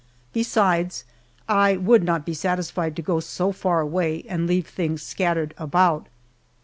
Besides, 0.33 1.05
I 1.47 1.77
would 1.77 2.01
not 2.03 2.25
be 2.25 2.33
satisfied 2.33 2.95
to 2.95 3.03
go 3.03 3.19
so 3.19 3.51
far 3.51 3.81
away 3.81 4.25
and 4.27 4.47
leave 4.47 4.65
things 4.65 5.03
scattered 5.03 5.53
about. 5.59 6.07